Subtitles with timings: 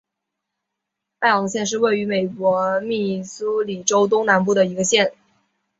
[1.19, 5.13] 艾昂县是位于美国密苏里州东南部的一个县。